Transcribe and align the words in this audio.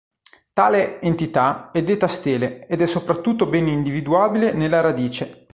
Tale 0.53 0.99
entità 1.01 1.69
è 1.69 1.83
detta 1.83 2.07
stele 2.07 2.65
ed 2.65 2.81
è 2.81 2.87
soprattutto 2.87 3.45
ben 3.45 3.67
individuabile 3.67 4.51
nella 4.51 4.81
radice. 4.81 5.45